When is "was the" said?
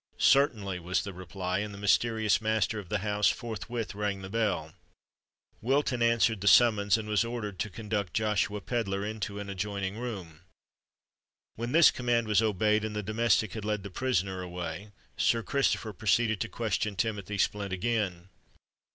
0.79-1.13